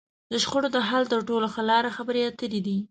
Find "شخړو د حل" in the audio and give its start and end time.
0.43-1.03